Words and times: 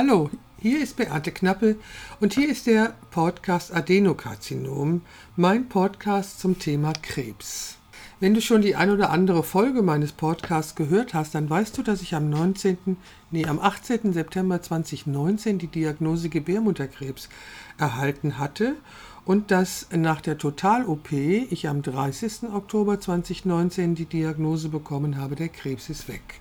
Hallo, 0.00 0.30
hier 0.60 0.80
ist 0.80 0.94
Beate 0.94 1.32
Knappe 1.32 1.74
und 2.20 2.32
hier 2.32 2.48
ist 2.48 2.68
der 2.68 2.94
Podcast 3.10 3.74
Adenokarzinom, 3.74 5.02
mein 5.34 5.68
Podcast 5.68 6.38
zum 6.38 6.56
Thema 6.56 6.92
Krebs. 7.02 7.78
Wenn 8.20 8.32
du 8.32 8.40
schon 8.40 8.62
die 8.62 8.76
ein 8.76 8.90
oder 8.90 9.10
andere 9.10 9.42
Folge 9.42 9.82
meines 9.82 10.12
Podcasts 10.12 10.76
gehört 10.76 11.14
hast, 11.14 11.34
dann 11.34 11.50
weißt 11.50 11.76
du, 11.76 11.82
dass 11.82 12.00
ich 12.00 12.14
am 12.14 12.30
19., 12.30 12.96
nee, 13.32 13.44
am 13.44 13.58
18. 13.58 14.12
September 14.12 14.62
2019 14.62 15.58
die 15.58 15.66
Diagnose 15.66 16.28
Gebärmutterkrebs 16.28 17.28
erhalten 17.76 18.38
hatte 18.38 18.76
und 19.24 19.50
dass 19.50 19.88
nach 19.90 20.20
der 20.20 20.38
Total-OP 20.38 21.10
ich 21.10 21.66
am 21.66 21.82
30. 21.82 22.44
Oktober 22.54 23.00
2019 23.00 23.96
die 23.96 24.06
Diagnose 24.06 24.68
bekommen 24.68 25.16
habe, 25.16 25.34
der 25.34 25.48
Krebs 25.48 25.90
ist 25.90 26.06
weg. 26.06 26.40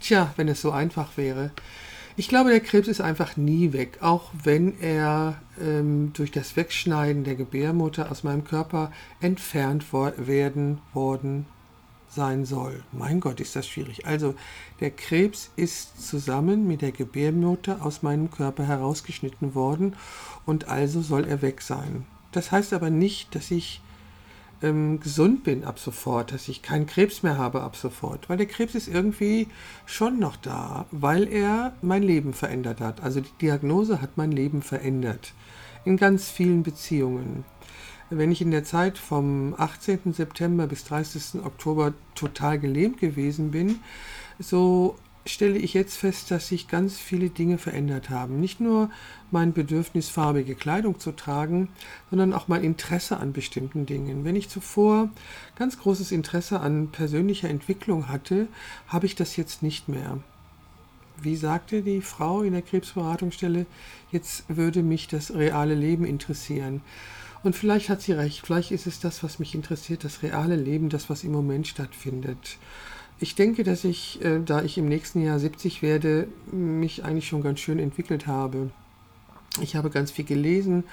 Tja, 0.00 0.32
wenn 0.34 0.48
es 0.48 0.60
so 0.60 0.72
einfach 0.72 1.16
wäre. 1.16 1.52
Ich 2.18 2.28
glaube, 2.28 2.48
der 2.48 2.60
Krebs 2.60 2.88
ist 2.88 3.02
einfach 3.02 3.36
nie 3.36 3.74
weg, 3.74 3.98
auch 4.00 4.30
wenn 4.42 4.80
er 4.80 5.36
ähm, 5.60 6.12
durch 6.14 6.30
das 6.30 6.56
Wegschneiden 6.56 7.24
der 7.24 7.34
Gebärmutter 7.34 8.10
aus 8.10 8.24
meinem 8.24 8.42
Körper 8.42 8.90
entfernt 9.20 9.84
wo 9.92 10.10
werden 10.16 10.78
worden 10.94 11.44
sein 12.08 12.46
soll. 12.46 12.82
Mein 12.92 13.20
Gott, 13.20 13.38
ist 13.38 13.54
das 13.54 13.68
schwierig. 13.68 14.06
Also, 14.06 14.34
der 14.80 14.92
Krebs 14.92 15.50
ist 15.56 16.08
zusammen 16.08 16.66
mit 16.66 16.80
der 16.80 16.92
Gebärmutter 16.92 17.84
aus 17.84 18.02
meinem 18.02 18.30
Körper 18.30 18.64
herausgeschnitten 18.64 19.54
worden 19.54 19.94
und 20.46 20.68
also 20.68 21.02
soll 21.02 21.26
er 21.26 21.42
weg 21.42 21.60
sein. 21.60 22.06
Das 22.32 22.50
heißt 22.50 22.72
aber 22.72 22.88
nicht, 22.88 23.34
dass 23.34 23.50
ich 23.50 23.82
ähm, 24.62 25.00
gesund 25.00 25.44
bin 25.44 25.64
ab 25.64 25.78
sofort, 25.78 26.32
dass 26.32 26.48
ich 26.48 26.62
keinen 26.62 26.86
Krebs 26.86 27.22
mehr 27.22 27.38
habe 27.38 27.62
ab 27.62 27.76
sofort, 27.76 28.28
weil 28.28 28.36
der 28.36 28.46
Krebs 28.46 28.74
ist 28.74 28.88
irgendwie 28.88 29.48
schon 29.84 30.18
noch 30.18 30.36
da, 30.36 30.86
weil 30.90 31.28
er 31.28 31.74
mein 31.82 32.02
Leben 32.02 32.32
verändert 32.32 32.80
hat. 32.80 33.02
Also 33.02 33.20
die 33.20 33.38
Diagnose 33.40 34.00
hat 34.00 34.16
mein 34.16 34.32
Leben 34.32 34.62
verändert 34.62 35.34
in 35.84 35.96
ganz 35.96 36.30
vielen 36.30 36.62
Beziehungen. 36.62 37.44
Wenn 38.08 38.30
ich 38.30 38.40
in 38.40 38.50
der 38.50 38.64
Zeit 38.64 38.98
vom 38.98 39.54
18. 39.56 40.12
September 40.12 40.66
bis 40.66 40.84
30. 40.84 41.44
Oktober 41.44 41.92
total 42.14 42.58
gelähmt 42.58 42.98
gewesen 42.98 43.50
bin, 43.50 43.80
so 44.38 44.96
stelle 45.26 45.58
ich 45.58 45.74
jetzt 45.74 45.96
fest, 45.96 46.30
dass 46.30 46.48
sich 46.48 46.68
ganz 46.68 46.98
viele 46.98 47.30
Dinge 47.30 47.58
verändert 47.58 48.10
haben. 48.10 48.40
Nicht 48.40 48.60
nur 48.60 48.90
mein 49.30 49.52
Bedürfnis, 49.52 50.08
farbige 50.08 50.54
Kleidung 50.54 51.00
zu 51.00 51.12
tragen, 51.12 51.68
sondern 52.10 52.32
auch 52.32 52.48
mein 52.48 52.62
Interesse 52.62 53.18
an 53.18 53.32
bestimmten 53.32 53.86
Dingen. 53.86 54.24
Wenn 54.24 54.36
ich 54.36 54.48
zuvor 54.48 55.10
ganz 55.56 55.78
großes 55.78 56.12
Interesse 56.12 56.60
an 56.60 56.88
persönlicher 56.88 57.48
Entwicklung 57.48 58.08
hatte, 58.08 58.48
habe 58.88 59.06
ich 59.06 59.14
das 59.14 59.36
jetzt 59.36 59.62
nicht 59.62 59.88
mehr. 59.88 60.18
Wie 61.20 61.36
sagte 61.36 61.82
die 61.82 62.02
Frau 62.02 62.42
in 62.42 62.52
der 62.52 62.62
Krebsberatungsstelle, 62.62 63.66
jetzt 64.12 64.44
würde 64.48 64.82
mich 64.82 65.08
das 65.08 65.34
reale 65.34 65.74
Leben 65.74 66.04
interessieren. 66.04 66.82
Und 67.42 67.56
vielleicht 67.56 67.88
hat 67.88 68.02
sie 68.02 68.12
recht, 68.12 68.44
vielleicht 68.44 68.70
ist 68.70 68.86
es 68.86 69.00
das, 69.00 69.22
was 69.22 69.38
mich 69.38 69.54
interessiert, 69.54 70.04
das 70.04 70.22
reale 70.22 70.56
Leben, 70.56 70.88
das, 70.88 71.08
was 71.08 71.24
im 71.24 71.32
Moment 71.32 71.66
stattfindet. 71.66 72.58
Ich 73.18 73.34
denke, 73.34 73.64
dass 73.64 73.84
ich, 73.84 74.22
äh, 74.22 74.40
da 74.44 74.62
ich 74.62 74.76
im 74.76 74.88
nächsten 74.88 75.22
Jahr 75.22 75.38
70 75.38 75.80
werde, 75.80 76.28
mich 76.52 77.02
eigentlich 77.02 77.26
schon 77.26 77.42
ganz 77.42 77.60
schön 77.60 77.78
entwickelt 77.78 78.26
habe. 78.26 78.70
Ich 79.62 79.74
habe 79.74 79.88
ganz 79.88 80.10
viel 80.10 80.26
gelesen 80.26 80.84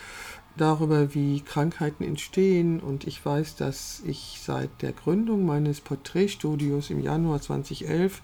darüber, 0.55 1.13
wie 1.13 1.41
Krankheiten 1.41 2.03
entstehen 2.03 2.79
und 2.79 3.05
ich 3.07 3.25
weiß, 3.25 3.55
dass 3.57 4.01
ich 4.05 4.39
seit 4.41 4.69
der 4.81 4.94
Gründung 4.94 5.45
meines 5.45 5.81
Porträtstudios 5.81 6.91
im 6.91 7.01
Januar 7.01 7.41
2011 7.41 8.21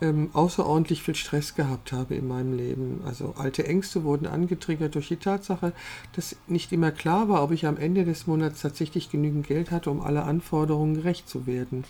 ähm, 0.00 0.30
außerordentlich 0.32 1.02
viel 1.02 1.14
Stress 1.14 1.54
gehabt 1.54 1.92
habe 1.92 2.16
in 2.16 2.26
meinem 2.26 2.56
Leben. 2.56 3.02
Also 3.04 3.34
alte 3.36 3.64
Ängste 3.64 4.02
wurden 4.02 4.26
angetriggert 4.26 4.96
durch 4.96 5.06
die 5.08 5.16
Tatsache, 5.16 5.72
dass 6.16 6.34
nicht 6.48 6.72
immer 6.72 6.90
klar 6.90 7.28
war, 7.28 7.44
ob 7.44 7.52
ich 7.52 7.66
am 7.66 7.76
Ende 7.76 8.04
des 8.04 8.26
Monats 8.26 8.62
tatsächlich 8.62 9.10
genügend 9.10 9.46
Geld 9.46 9.70
hatte, 9.70 9.90
um 9.90 10.00
alle 10.00 10.24
Anforderungen 10.24 10.94
gerecht 10.94 11.28
zu 11.28 11.46
werden 11.46 11.84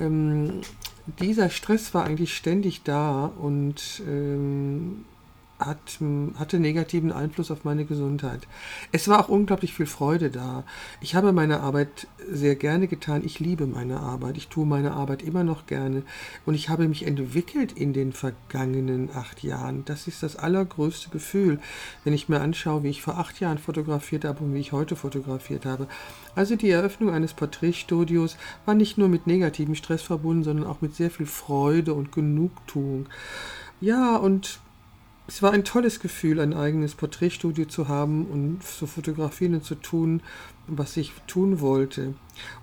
ähm, 0.00 0.60
dieser 1.18 1.50
Stress 1.50 1.94
war 1.94 2.04
eigentlich 2.04 2.36
ständig 2.36 2.82
da 2.82 3.26
und 3.26 4.02
ähm, 4.06 5.04
hat, 5.60 5.98
hatte 6.38 6.58
negativen 6.58 7.12
Einfluss 7.12 7.50
auf 7.50 7.64
meine 7.64 7.84
Gesundheit. 7.84 8.48
Es 8.92 9.08
war 9.08 9.20
auch 9.20 9.28
unglaublich 9.28 9.74
viel 9.74 9.86
Freude 9.86 10.30
da. 10.30 10.64
Ich 11.00 11.14
habe 11.14 11.32
meine 11.32 11.60
Arbeit 11.60 12.06
sehr 12.28 12.56
gerne 12.56 12.88
getan. 12.88 13.22
Ich 13.24 13.38
liebe 13.40 13.66
meine 13.66 14.00
Arbeit. 14.00 14.36
Ich 14.36 14.48
tue 14.48 14.66
meine 14.66 14.92
Arbeit 14.92 15.22
immer 15.22 15.44
noch 15.44 15.66
gerne. 15.66 16.02
Und 16.46 16.54
ich 16.54 16.68
habe 16.68 16.88
mich 16.88 17.06
entwickelt 17.06 17.72
in 17.72 17.92
den 17.92 18.12
vergangenen 18.12 19.10
acht 19.14 19.42
Jahren. 19.42 19.84
Das 19.84 20.06
ist 20.06 20.22
das 20.22 20.36
allergrößte 20.36 21.10
Gefühl, 21.10 21.60
wenn 22.04 22.14
ich 22.14 22.28
mir 22.28 22.40
anschaue, 22.40 22.82
wie 22.82 22.90
ich 22.90 23.02
vor 23.02 23.18
acht 23.18 23.40
Jahren 23.40 23.58
fotografiert 23.58 24.24
habe 24.24 24.42
und 24.42 24.54
wie 24.54 24.60
ich 24.60 24.72
heute 24.72 24.96
fotografiert 24.96 25.66
habe. 25.66 25.86
Also 26.34 26.56
die 26.56 26.70
Eröffnung 26.70 27.10
eines 27.10 27.34
Porträtstudios 27.34 28.36
war 28.64 28.74
nicht 28.74 28.98
nur 28.98 29.08
mit 29.08 29.26
negativem 29.26 29.74
Stress 29.74 30.02
verbunden, 30.02 30.44
sondern 30.44 30.66
auch 30.66 30.80
mit 30.80 30.94
sehr 30.94 31.10
viel 31.10 31.26
Freude 31.26 31.94
und 31.94 32.12
Genugtuung. 32.12 33.06
Ja, 33.80 34.16
und 34.16 34.60
es 35.30 35.42
war 35.42 35.52
ein 35.52 35.62
tolles 35.62 36.00
Gefühl, 36.00 36.40
ein 36.40 36.54
eigenes 36.54 36.96
Porträtstudio 36.96 37.66
zu 37.66 37.86
haben 37.86 38.26
und 38.26 38.64
zu 38.64 38.88
fotografieren 38.88 39.54
und 39.54 39.64
zu 39.64 39.76
tun, 39.76 40.22
was 40.66 40.96
ich 40.96 41.12
tun 41.28 41.60
wollte. 41.60 42.14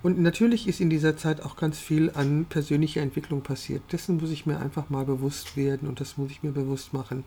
Und 0.04 0.20
natürlich 0.20 0.68
ist 0.68 0.82
in 0.82 0.90
dieser 0.90 1.16
Zeit 1.16 1.42
auch 1.42 1.56
ganz 1.56 1.80
viel 1.80 2.12
an 2.14 2.44
persönlicher 2.44 3.02
Entwicklung 3.02 3.42
passiert. 3.42 3.84
Dessen 3.94 4.18
muss 4.18 4.32
ich 4.32 4.46
mir 4.46 4.60
einfach 4.60 4.90
mal 4.90 5.06
bewusst 5.06 5.56
werden 5.56 5.88
und 5.88 6.02
das 6.02 6.18
muss 6.18 6.30
ich 6.30 6.44
mir 6.44 6.52
bewusst 6.52 6.92
machen. 6.92 7.24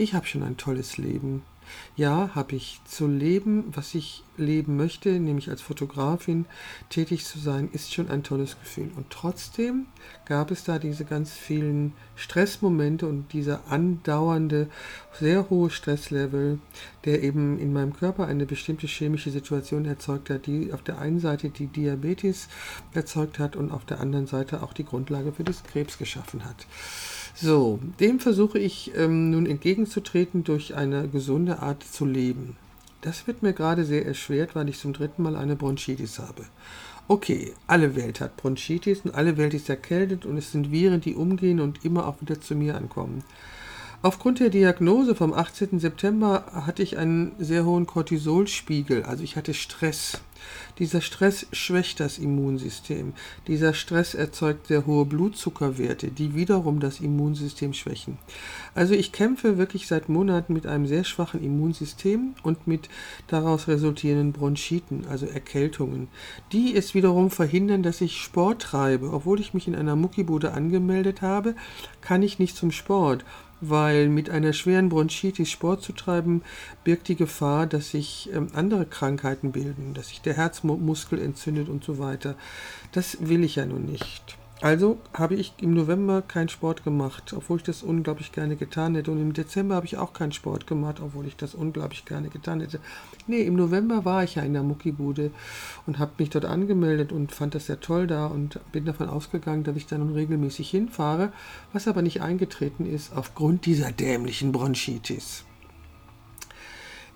Ich 0.00 0.14
habe 0.14 0.24
schon 0.24 0.42
ein 0.42 0.56
tolles 0.56 0.96
Leben. 0.96 1.42
Ja, 1.94 2.30
habe 2.34 2.56
ich. 2.56 2.80
Zu 2.86 3.06
leben, 3.06 3.64
was 3.76 3.94
ich 3.94 4.24
leben 4.38 4.78
möchte, 4.78 5.10
nämlich 5.20 5.50
als 5.50 5.60
Fotografin 5.60 6.46
tätig 6.88 7.26
zu 7.26 7.38
sein, 7.38 7.68
ist 7.74 7.92
schon 7.92 8.08
ein 8.08 8.22
tolles 8.22 8.58
Gefühl. 8.58 8.90
Und 8.96 9.10
trotzdem 9.10 9.84
gab 10.24 10.50
es 10.50 10.64
da 10.64 10.78
diese 10.78 11.04
ganz 11.04 11.32
vielen 11.34 11.92
Stressmomente 12.16 13.06
und 13.06 13.34
dieser 13.34 13.70
andauernde, 13.70 14.70
sehr 15.18 15.50
hohe 15.50 15.68
Stresslevel, 15.68 16.60
der 17.04 17.22
eben 17.22 17.58
in 17.58 17.74
meinem 17.74 17.92
Körper 17.92 18.26
eine 18.26 18.46
bestimmte 18.46 18.86
chemische 18.86 19.30
Situation 19.30 19.84
erzeugt 19.84 20.30
hat, 20.30 20.46
die 20.46 20.72
auf 20.72 20.82
der 20.82 20.98
einen 20.98 21.20
Seite 21.20 21.50
die 21.50 21.66
Diabetes 21.66 22.48
erzeugt 22.94 23.38
hat 23.38 23.54
und 23.54 23.70
auf 23.70 23.84
der 23.84 24.00
anderen 24.00 24.26
Seite 24.26 24.62
auch 24.62 24.72
die 24.72 24.86
Grundlage 24.86 25.32
für 25.32 25.44
das 25.44 25.62
Krebs 25.62 25.98
geschaffen 25.98 26.46
hat. 26.46 26.66
So, 27.34 27.78
dem 28.00 28.20
versuche 28.20 28.58
ich 28.58 28.92
ähm, 28.96 29.30
nun 29.30 29.46
entgegenzutreten 29.46 30.44
durch 30.44 30.74
eine 30.74 31.08
gesunde 31.08 31.60
Art 31.60 31.82
zu 31.82 32.04
leben. 32.04 32.56
Das 33.02 33.26
wird 33.26 33.42
mir 33.42 33.52
gerade 33.52 33.84
sehr 33.84 34.04
erschwert, 34.04 34.54
weil 34.54 34.68
ich 34.68 34.78
zum 34.78 34.92
dritten 34.92 35.22
Mal 35.22 35.36
eine 35.36 35.56
Bronchitis 35.56 36.18
habe. 36.18 36.44
Okay, 37.08 37.54
alle 37.66 37.96
Welt 37.96 38.20
hat 38.20 38.36
Bronchitis 38.36 39.00
und 39.00 39.14
alle 39.14 39.36
Welt 39.36 39.54
ist 39.54 39.68
erkältet 39.68 40.26
und 40.26 40.36
es 40.36 40.52
sind 40.52 40.70
Viren, 40.70 41.00
die 41.00 41.14
umgehen 41.14 41.60
und 41.60 41.84
immer 41.84 42.06
auch 42.06 42.20
wieder 42.20 42.40
zu 42.40 42.54
mir 42.54 42.76
ankommen. 42.76 43.24
Aufgrund 44.02 44.40
der 44.40 44.48
Diagnose 44.48 45.14
vom 45.14 45.34
18. 45.34 45.78
September 45.78 46.46
hatte 46.54 46.82
ich 46.82 46.96
einen 46.96 47.32
sehr 47.38 47.66
hohen 47.66 47.86
Cortisolspiegel, 47.86 49.02
also 49.02 49.22
ich 49.22 49.36
hatte 49.36 49.52
Stress. 49.52 50.22
Dieser 50.78 51.02
Stress 51.02 51.46
schwächt 51.52 52.00
das 52.00 52.16
Immunsystem. 52.16 53.12
Dieser 53.46 53.74
Stress 53.74 54.14
erzeugt 54.14 54.68
sehr 54.68 54.86
hohe 54.86 55.04
Blutzuckerwerte, 55.04 56.08
die 56.08 56.34
wiederum 56.34 56.80
das 56.80 57.00
Immunsystem 57.00 57.74
schwächen. 57.74 58.16
Also 58.74 58.94
ich 58.94 59.12
kämpfe 59.12 59.58
wirklich 59.58 59.86
seit 59.86 60.08
Monaten 60.08 60.54
mit 60.54 60.66
einem 60.66 60.86
sehr 60.86 61.04
schwachen 61.04 61.44
Immunsystem 61.44 62.34
und 62.42 62.66
mit 62.66 62.88
daraus 63.26 63.68
resultierenden 63.68 64.32
Bronchiten, 64.32 65.06
also 65.10 65.26
Erkältungen. 65.26 66.08
Die 66.52 66.74
es 66.74 66.94
wiederum 66.94 67.30
verhindern, 67.30 67.82
dass 67.82 68.00
ich 68.00 68.16
Sport 68.16 68.62
treibe. 68.62 69.12
Obwohl 69.12 69.40
ich 69.40 69.52
mich 69.52 69.68
in 69.68 69.76
einer 69.76 69.94
Muckibude 69.94 70.52
angemeldet 70.52 71.20
habe, 71.20 71.54
kann 72.00 72.22
ich 72.22 72.38
nicht 72.38 72.56
zum 72.56 72.70
Sport 72.70 73.26
weil 73.60 74.08
mit 74.08 74.30
einer 74.30 74.52
schweren 74.52 74.88
Bronchitis 74.88 75.50
Sport 75.50 75.82
zu 75.82 75.92
treiben 75.92 76.42
birgt 76.84 77.08
die 77.08 77.16
Gefahr, 77.16 77.66
dass 77.66 77.90
sich 77.90 78.30
ähm, 78.32 78.48
andere 78.54 78.86
Krankheiten 78.86 79.52
bilden, 79.52 79.94
dass 79.94 80.08
sich 80.08 80.20
der 80.20 80.34
Herzmuskel 80.34 81.20
entzündet 81.20 81.68
und 81.68 81.84
so 81.84 81.98
weiter. 81.98 82.34
Das 82.92 83.18
will 83.20 83.44
ich 83.44 83.56
ja 83.56 83.66
nun 83.66 83.84
nicht. 83.84 84.29
Also 84.62 84.98
habe 85.14 85.36
ich 85.36 85.54
im 85.62 85.72
November 85.72 86.20
keinen 86.20 86.50
Sport 86.50 86.84
gemacht, 86.84 87.32
obwohl 87.34 87.56
ich 87.56 87.62
das 87.62 87.82
unglaublich 87.82 88.30
gerne 88.30 88.56
getan 88.56 88.94
hätte. 88.94 89.10
Und 89.10 89.18
im 89.18 89.32
Dezember 89.32 89.74
habe 89.74 89.86
ich 89.86 89.96
auch 89.96 90.12
keinen 90.12 90.32
Sport 90.32 90.66
gemacht, 90.66 91.00
obwohl 91.00 91.26
ich 91.26 91.36
das 91.36 91.54
unglaublich 91.54 92.04
gerne 92.04 92.28
getan 92.28 92.60
hätte. 92.60 92.78
Nee, 93.26 93.40
im 93.40 93.56
November 93.56 94.04
war 94.04 94.22
ich 94.22 94.34
ja 94.34 94.42
in 94.42 94.52
der 94.52 94.62
Muckibude 94.62 95.30
und 95.86 95.98
habe 95.98 96.12
mich 96.18 96.28
dort 96.28 96.44
angemeldet 96.44 97.10
und 97.10 97.32
fand 97.32 97.54
das 97.54 97.66
sehr 97.66 97.80
toll 97.80 98.06
da 98.06 98.26
und 98.26 98.60
bin 98.70 98.84
davon 98.84 99.08
ausgegangen, 99.08 99.64
dass 99.64 99.76
ich 99.76 99.86
da 99.86 99.96
nun 99.96 100.12
regelmäßig 100.12 100.68
hinfahre, 100.68 101.32
was 101.72 101.88
aber 101.88 102.02
nicht 102.02 102.20
eingetreten 102.20 102.84
ist 102.84 103.16
aufgrund 103.16 103.64
dieser 103.64 103.92
dämlichen 103.92 104.52
Bronchitis. 104.52 105.44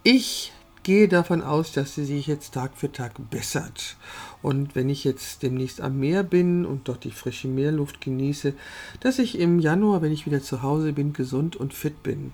Ich 0.03 0.54
gehe 0.85 1.09
davon 1.09 1.43
aus, 1.43 1.73
dass 1.73 1.95
sie 1.95 2.05
sich 2.05 2.29
jetzt 2.29 2.55
Tag 2.55 2.77
für 2.77 2.93
Tag 2.93 3.15
bessert. 3.31 3.97
Und 4.43 4.77
wenn 4.77 4.89
ich 4.89 5.03
jetzt 5.03 5.43
demnächst 5.43 5.81
am 5.81 5.99
Meer 5.99 6.23
bin 6.23 6.65
und 6.65 6.87
dort 6.87 7.03
die 7.03 7.11
frische 7.11 7.49
Meerluft 7.49 8.01
genieße, 8.01 8.53
dass 9.01 9.19
ich 9.19 9.39
im 9.39 9.59
Januar, 9.59 10.03
wenn 10.03 10.13
ich 10.13 10.27
wieder 10.27 10.43
zu 10.43 10.63
Hause 10.63 10.93
bin, 10.93 11.13
gesund 11.13 11.57
und 11.57 11.75
fit 11.75 12.03
bin. 12.03 12.33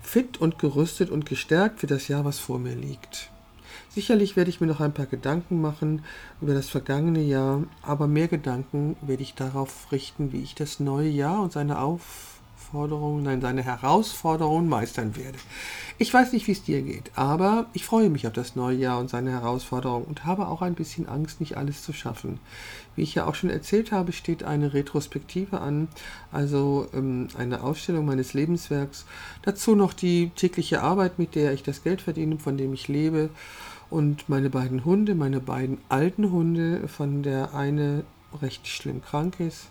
Fit 0.00 0.40
und 0.40 0.58
gerüstet 0.58 1.10
und 1.10 1.26
gestärkt 1.26 1.80
für 1.80 1.86
das 1.86 2.06
Jahr, 2.06 2.24
was 2.24 2.38
vor 2.38 2.58
mir 2.58 2.76
liegt. 2.76 3.30
Sicherlich 3.88 4.36
werde 4.36 4.50
ich 4.50 4.60
mir 4.60 4.66
noch 4.66 4.80
ein 4.80 4.94
paar 4.94 5.06
Gedanken 5.06 5.60
machen 5.60 6.04
über 6.40 6.54
das 6.54 6.68
vergangene 6.68 7.22
Jahr, 7.22 7.64
aber 7.82 8.06
mehr 8.06 8.28
Gedanken 8.28 8.96
werde 9.00 9.22
ich 9.22 9.34
darauf 9.34 9.90
richten, 9.90 10.32
wie 10.32 10.42
ich 10.42 10.54
das 10.54 10.78
neue 10.78 11.08
Jahr 11.08 11.42
und 11.42 11.52
seine 11.52 11.80
Aufforderungen, 12.68 13.22
nein, 13.22 13.40
seine 13.40 13.62
Herausforderungen 13.62 14.68
meistern 14.68 15.16
werde. 15.16 15.38
Ich 15.96 16.12
weiß 16.12 16.34
nicht, 16.34 16.46
wie 16.46 16.52
es 16.52 16.62
dir 16.62 16.82
geht, 16.82 17.10
aber 17.14 17.64
ich 17.72 17.86
freue 17.86 18.10
mich 18.10 18.26
auf 18.26 18.34
das 18.34 18.56
neue 18.56 18.76
Jahr 18.76 18.98
und 18.98 19.08
seine 19.08 19.30
Herausforderungen 19.30 20.04
und 20.04 20.26
habe 20.26 20.48
auch 20.48 20.60
ein 20.60 20.74
bisschen 20.74 21.08
Angst, 21.08 21.40
nicht 21.40 21.56
alles 21.56 21.82
zu 21.82 21.94
schaffen. 21.94 22.40
Wie 22.94 23.02
ich 23.02 23.14
ja 23.14 23.24
auch 23.24 23.34
schon 23.34 23.48
erzählt 23.48 23.90
habe, 23.90 24.12
steht 24.12 24.44
eine 24.44 24.74
Retrospektive 24.74 25.62
an, 25.62 25.88
also 26.30 26.88
ähm, 26.92 27.28
eine 27.38 27.62
Ausstellung 27.62 28.04
meines 28.04 28.34
Lebenswerks. 28.34 29.06
Dazu 29.42 29.74
noch 29.74 29.94
die 29.94 30.28
tägliche 30.36 30.82
Arbeit, 30.82 31.18
mit 31.18 31.36
der 31.36 31.54
ich 31.54 31.62
das 31.62 31.82
Geld 31.82 32.02
verdiene, 32.02 32.38
von 32.38 32.58
dem 32.58 32.74
ich 32.74 32.86
lebe 32.86 33.30
und 33.88 34.28
meine 34.28 34.50
beiden 34.50 34.84
Hunde, 34.84 35.14
meine 35.14 35.40
beiden 35.40 35.78
alten 35.88 36.30
Hunde, 36.30 36.86
von 36.86 37.22
der 37.22 37.54
eine 37.54 38.04
recht 38.42 38.68
schlimm 38.68 39.00
krank 39.02 39.40
ist. 39.40 39.68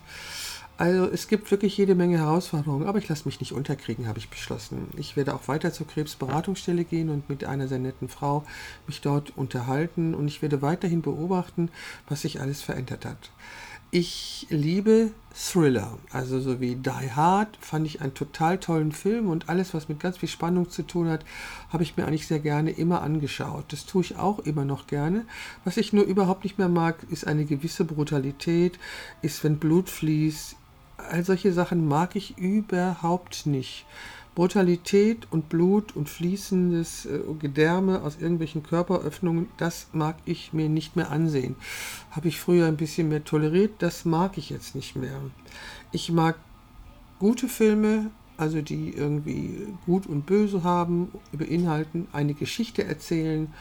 Also 0.79 1.06
es 1.06 1.27
gibt 1.27 1.50
wirklich 1.50 1.75
jede 1.75 1.95
Menge 1.95 2.19
Herausforderungen, 2.19 2.85
aber 2.85 3.00
ich 3.00 3.07
lasse 3.07 3.25
mich 3.25 3.39
nicht 3.39 3.51
unterkriegen, 3.51 4.07
habe 4.07 4.19
ich 4.19 4.29
beschlossen. 4.29 4.89
Ich 4.95 5.18
werde 5.18 5.33
auch 5.33 5.47
weiter 5.47 5.74
zur 5.74 5.88
Krebsberatungsstelle 5.88 6.83
gehen 6.83 7.09
und 7.09 7.29
mit 7.29 7.45
einer 7.45 7.68
sehr 7.68 7.79
netten 7.79 8.09
Frau 8.09 8.45
mich 8.85 9.01
dort 9.01 9.35
unterhalten 9.35 10.13
und 10.13 10.27
ich 10.27 10.44
werde 10.44 10.62
weiterhin 10.62 11.01
beobachten, 11.01 11.69
was 12.07 12.21
sich 12.21 12.41
alles 12.41 12.62
verändert 12.62 13.06
hat. 13.06 13.31
Ich 13.89 14.45
liebe 14.50 15.12
Thriller, 15.33 15.97
also 16.12 16.39
so 16.41 16.59
wie 16.59 16.75
Die 16.75 17.12
Hard, 17.15 17.57
fand 17.59 17.88
ich 17.88 18.01
einen 18.01 18.13
total 18.13 18.59
tollen 18.59 18.91
Film 18.91 19.30
und 19.30 19.50
alles, 19.50 19.73
was 19.73 19.89
mit 19.89 20.00
ganz 20.00 20.18
viel 20.18 20.30
Spannung 20.30 20.69
zu 20.69 20.83
tun 20.83 21.09
hat, 21.09 21.25
habe 21.69 21.83
ich 21.83 21.97
mir 21.97 22.06
eigentlich 22.06 22.27
sehr 22.27 22.39
gerne 22.39 22.69
immer 22.69 23.01
angeschaut. 23.01 23.65
Das 23.69 23.88
tue 23.88 24.03
ich 24.03 24.18
auch 24.18 24.39
immer 24.39 24.65
noch 24.65 24.85
gerne. 24.85 25.25
Was 25.63 25.77
ich 25.77 25.94
nur 25.94 26.03
überhaupt 26.03 26.44
nicht 26.44 26.59
mehr 26.59 26.69
mag, 26.69 26.97
ist 27.09 27.25
eine 27.25 27.45
gewisse 27.45 27.85
Brutalität, 27.85 28.77
ist, 29.23 29.44
wenn 29.44 29.57
Blut 29.57 29.89
fließt. 29.89 30.57
All 31.09 31.24
solche 31.24 31.54
Sachen 31.54 31.88
mag 31.88 32.15
ich 32.15 32.38
überhaupt 32.38 33.45
nicht. 33.45 33.86
Brutalität 34.38 35.27
und 35.31 35.50
Blut 35.50 35.95
und 35.95 36.09
fließendes 36.09 37.07
äh, 37.07 37.19
Gedärme 37.39 38.04
aus 38.04 38.18
irgendwelchen 38.19 38.62
Körperöffnungen, 38.62 39.48
das 39.57 39.88
mag 39.94 40.15
ich 40.25 40.54
mir 40.54 40.69
nicht 40.69 40.95
mehr 40.95 41.09
ansehen. 41.09 41.56
Habe 42.12 42.27
ich 42.27 42.39
früher 42.39 42.68
ein 42.68 42.77
bisschen 42.77 43.09
mehr 43.09 43.24
toleriert, 43.24 43.71
das 43.80 44.06
mag 44.06 44.38
ich 44.38 44.51
jetzt 44.51 44.75
nicht 44.75 44.95
mehr. 44.95 45.19
Ich 45.92 46.12
mag 46.12 46.36
gute 47.18 47.48
Filme, 47.48 48.12
also 48.38 48.62
die 48.62 48.92
irgendwie 48.92 49.68
gut 49.88 50.06
und 50.06 50.27
böse 50.27 50.63
haben, 50.63 51.12
beinhalten, 51.31 52.07
eine 52.13 52.36
Geschichte 52.36 52.83
erzählen 52.83 53.51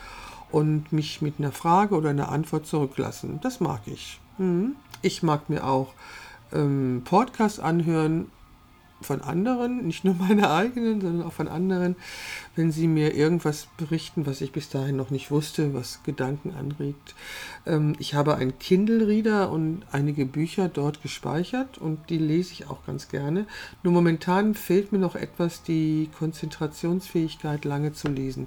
und 0.53 0.93
mich 0.93 1.23
mit 1.23 1.37
einer 1.39 1.53
Frage 1.53 1.95
oder 1.95 2.11
einer 2.11 2.29
Antwort 2.29 2.67
zurücklassen. 2.67 3.41
Das 3.43 3.61
mag 3.61 3.81
ich. 3.87 4.21
Hm. 4.37 4.77
Ich 5.01 5.23
mag 5.23 5.49
mir 5.49 5.65
auch 5.67 5.95
ähm, 6.53 7.03
Podcasts 7.05 7.61
anhören, 7.61 8.31
von 9.01 9.21
anderen, 9.21 9.87
nicht 9.87 10.05
nur 10.05 10.15
meine 10.15 10.51
eigenen, 10.51 11.01
sondern 11.01 11.27
auch 11.27 11.33
von 11.33 11.49
anderen, 11.49 11.97
wenn 12.55 12.73
sie 12.73 12.89
mir 12.89 13.15
irgendwas 13.15 13.69
berichten, 13.77 14.27
was 14.27 14.41
ich 14.41 14.53
bis 14.53 14.69
dahin 14.71 14.97
noch 14.97 15.11
nicht 15.11 15.31
wusste, 15.31 15.75
was 15.75 16.03
Gedanken 16.05 16.55
anregt. 16.55 17.15
Ähm, 17.67 17.95
ich 17.99 18.15
habe 18.15 18.37
einen 18.37 18.59
Kindle-Reader 18.59 19.51
und 19.51 19.83
einige 19.93 20.25
Bücher 20.25 20.69
dort 20.69 21.03
gespeichert 21.03 21.79
und 21.79 22.09
die 22.09 22.19
lese 22.19 22.53
ich 22.53 22.69
auch 22.69 22.85
ganz 22.87 23.09
gerne. 23.09 23.47
Nur 23.83 23.93
momentan 23.93 24.55
fehlt 24.55 24.93
mir 24.93 24.99
noch 24.99 25.15
etwas 25.15 25.63
die 25.63 26.09
Konzentrationsfähigkeit, 26.19 27.65
lange 27.65 27.93
zu 27.93 28.09
lesen. 28.09 28.47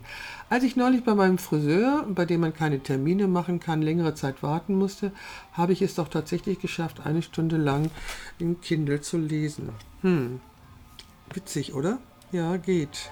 Als 0.50 0.63
ich 0.63 0.75
neulich 0.75 1.04
bei 1.04 1.13
meinem 1.13 1.38
Friseur, 1.38 2.06
bei 2.10 2.25
dem 2.25 2.42
man 2.42 2.54
keine 2.54 2.80
Termine 2.80 3.28
machen 3.28 3.60
kann, 3.60 3.81
längere 3.81 4.16
Zeit 4.16 4.42
warten 4.42 4.75
musste, 4.75 5.12
habe 5.54 5.74
ich 5.74 5.81
es 5.81 5.96
doch 5.96 6.07
tatsächlich 6.07 6.60
geschafft, 6.60 7.06
eine 7.06 7.22
Stunde 7.22 7.57
lang 7.57 7.92
im 8.40 8.62
Kindle 8.62 9.01
zu 9.01 9.18
lesen. 9.18 9.69
Hm. 10.01 10.40
Witzig, 11.34 11.74
oder? 11.74 12.00
Ja, 12.31 12.57
geht. 12.57 13.12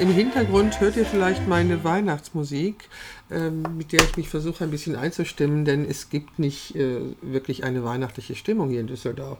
Im 0.00 0.08
Hintergrund 0.08 0.80
hört 0.80 0.96
ihr 0.96 1.04
vielleicht 1.04 1.46
meine 1.46 1.84
Weihnachtsmusik, 1.84 2.88
ähm, 3.30 3.62
mit 3.76 3.92
der 3.92 4.00
ich 4.00 4.16
mich 4.16 4.30
versuche 4.30 4.64
ein 4.64 4.70
bisschen 4.70 4.96
einzustimmen, 4.96 5.66
denn 5.66 5.84
es 5.84 6.08
gibt 6.08 6.38
nicht 6.38 6.74
äh, 6.74 7.00
wirklich 7.20 7.64
eine 7.64 7.84
weihnachtliche 7.84 8.34
Stimmung 8.34 8.70
hier 8.70 8.80
in 8.80 8.86
Düsseldorf. 8.86 9.36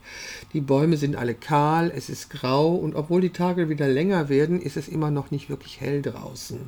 Die 0.53 0.61
Bäume 0.61 0.99
sind 0.99 1.17
alle 1.17 1.33
kahl, 1.33 1.91
es 1.97 2.11
ist 2.11 2.29
grau 2.29 2.75
und 2.75 2.95
obwohl 2.95 3.23
die 3.23 3.31
Tage 3.31 3.71
wieder 3.71 3.89
länger 3.89 4.29
werden, 4.29 4.61
ist 4.61 4.77
es 4.77 4.87
immer 4.87 5.11
noch 5.11 5.31
nicht 5.31 5.49
wirklich 5.49 5.81
hell 5.81 6.03
draußen. 6.03 6.59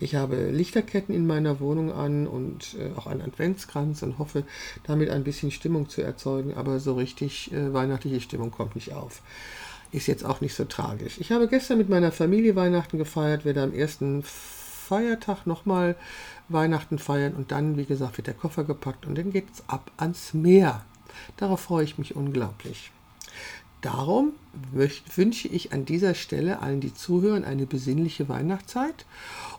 Ich 0.00 0.16
habe 0.16 0.50
Lichterketten 0.50 1.14
in 1.14 1.28
meiner 1.28 1.60
Wohnung 1.60 1.92
an 1.92 2.26
und 2.26 2.74
äh, 2.80 2.98
auch 2.98 3.06
einen 3.06 3.22
Adventskranz 3.22 4.02
und 4.02 4.18
hoffe 4.18 4.42
damit 4.82 5.08
ein 5.08 5.22
bisschen 5.22 5.52
Stimmung 5.52 5.88
zu 5.88 6.02
erzeugen, 6.02 6.54
aber 6.54 6.80
so 6.80 6.94
richtig 6.94 7.52
äh, 7.52 7.72
weihnachtliche 7.72 8.20
Stimmung 8.20 8.50
kommt 8.50 8.74
nicht 8.74 8.92
auf 8.92 9.22
ist 9.92 10.06
jetzt 10.06 10.24
auch 10.24 10.40
nicht 10.40 10.54
so 10.54 10.64
tragisch. 10.64 11.18
Ich 11.18 11.32
habe 11.32 11.48
gestern 11.48 11.78
mit 11.78 11.88
meiner 11.88 12.12
Familie 12.12 12.56
Weihnachten 12.56 12.98
gefeiert, 12.98 13.44
werde 13.44 13.62
am 13.62 13.74
ersten 13.74 14.22
Feiertag 14.22 15.46
nochmal 15.46 15.96
Weihnachten 16.48 16.98
feiern 16.98 17.34
und 17.34 17.52
dann, 17.52 17.76
wie 17.76 17.84
gesagt, 17.84 18.18
wird 18.18 18.26
der 18.26 18.34
Koffer 18.34 18.64
gepackt 18.64 19.06
und 19.06 19.16
dann 19.16 19.32
geht 19.32 19.46
es 19.52 19.62
ab 19.68 19.90
ans 19.96 20.34
Meer. 20.34 20.84
Darauf 21.36 21.60
freue 21.60 21.84
ich 21.84 21.98
mich 21.98 22.16
unglaublich. 22.16 22.90
Darum 23.80 24.32
wünsche 24.72 25.48
ich 25.48 25.72
an 25.72 25.86
dieser 25.86 26.14
Stelle 26.14 26.60
allen, 26.60 26.80
die 26.80 26.92
zuhören, 26.92 27.44
eine 27.44 27.66
besinnliche 27.66 28.28
Weihnachtszeit 28.28 29.06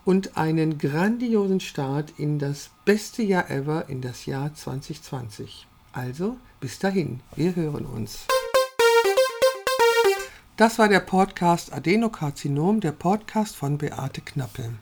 und 0.06 0.38
einen 0.38 0.78
grandiosen 0.78 1.60
Start 1.60 2.14
in 2.18 2.38
das 2.38 2.70
beste 2.86 3.24
Jahr 3.24 3.50
ever, 3.50 3.90
in 3.90 4.02
das 4.02 4.28
Jahr 4.28 4.54
2020. 4.54 5.66
Also, 5.92 6.38
bis 6.60 6.78
dahin, 6.78 7.22
wir 7.36 7.56
hören 7.56 7.86
uns. 7.86 8.28
Das 10.62 10.78
war 10.78 10.88
der 10.88 11.00
Podcast 11.00 11.74
Adenokarzinom, 11.74 12.82
der 12.82 12.92
Podcast 12.92 13.56
von 13.56 13.80
Beate 13.80 14.22
Knappel. 14.22 14.76